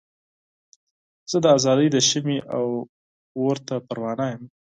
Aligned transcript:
زه 1.31 1.37
د 1.43 1.45
ازادۍ 1.57 1.87
د 1.91 1.97
شمعې 2.09 2.37
اور 3.43 3.57
ته 3.67 3.75
پروانه 3.87 4.25
یمه. 4.31 4.47